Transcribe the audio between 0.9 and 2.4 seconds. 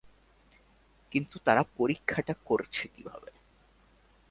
কিন্তু তারা পরীক্ষাটা